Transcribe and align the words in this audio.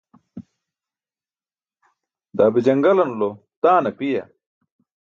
Daa 2.37 2.51
be 2.53 2.59
jaṅgalanulo 2.65 3.29
taan 3.61 3.85
apiya? 3.89 4.23